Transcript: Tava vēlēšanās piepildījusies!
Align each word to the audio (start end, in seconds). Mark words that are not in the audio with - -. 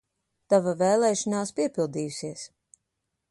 Tava 0.53 0.73
vēlēšanās 0.79 1.53
piepildījusies! 1.59 2.47